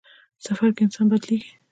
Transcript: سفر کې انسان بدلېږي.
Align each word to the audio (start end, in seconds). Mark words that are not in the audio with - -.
سفر 0.45 0.69
کې 0.75 0.81
انسان 0.85 1.05
بدلېږي. 1.11 1.51